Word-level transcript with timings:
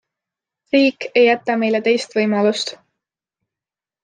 Riik 0.75 1.05
ei 1.21 1.25
jäta 1.27 1.57
meile 1.65 1.83
teist 1.89 2.17
võimalust. 2.21 2.75